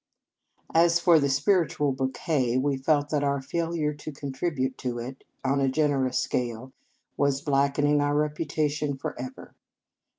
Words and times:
As 0.73 0.99
for 0.99 1.19
the" 1.19 1.29
spiritual 1.29 1.91
bouquet," 1.91 2.57
we 2.57 2.75
felt 2.75 3.09
that 3.11 3.23
our 3.23 3.39
failure 3.39 3.93
to 3.93 4.11
contribute 4.11 4.75
to 4.79 4.97
it 4.97 5.23
on 5.43 5.59
a 5.61 5.69
generous 5.69 6.17
scale 6.17 6.73
was 7.17 7.41
blackening 7.43 8.01
our 8.01 8.15
reputations 8.15 8.99
forever. 8.99 9.53